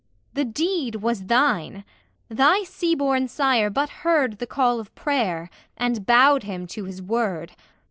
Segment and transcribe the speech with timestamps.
[0.33, 1.85] The deed was thine.
[2.27, 7.03] Thy Sea born Sire but heard The call of prayer, and bowed him to his
[7.03, 7.51] word.